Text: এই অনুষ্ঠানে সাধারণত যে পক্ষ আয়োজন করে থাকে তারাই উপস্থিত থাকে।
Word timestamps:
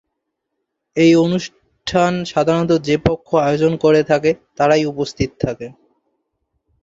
এই 0.97 1.11
অনুষ্ঠানে 1.19 2.19
সাধারণত 2.25 2.71
যে 2.87 2.95
পক্ষ 3.07 3.27
আয়োজন 3.41 3.73
করে 3.83 4.01
থাকে 4.03 4.31
তারাই 4.57 4.83
উপস্থিত 4.85 5.29
থাকে। 5.43 5.67